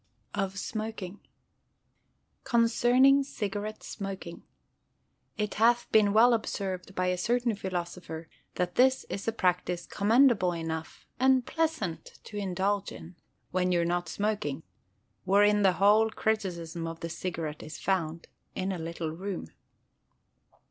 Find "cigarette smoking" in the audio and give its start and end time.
3.23-4.41